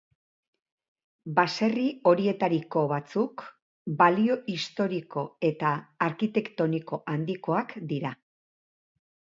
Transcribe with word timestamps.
Baserri 1.39 1.83
horietariko 2.11 2.83
batzuk 2.93 3.45
balio 4.01 4.41
historiko 4.55 5.27
eta 5.53 5.77
arkitektoniko 6.09 7.05
handikoak 7.17 7.81
dira. 7.95 8.19